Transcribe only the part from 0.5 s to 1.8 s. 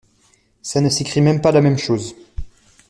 Ça ne s’écrit même pas la même